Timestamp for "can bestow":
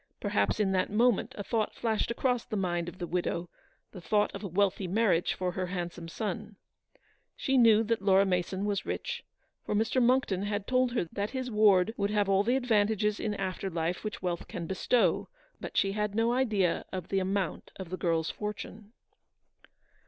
14.47-15.29